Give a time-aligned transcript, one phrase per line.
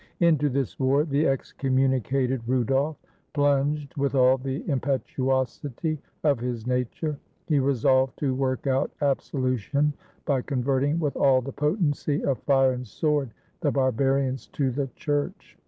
[0.19, 2.97] Into this war the excommunicated Rudolf
[3.33, 9.93] plunged with all the impetuosity of his na ture; he resolved to work out absolution,
[10.25, 13.29] by converting, with all the potency of fire and sword,
[13.59, 15.55] the barbarians to the Church.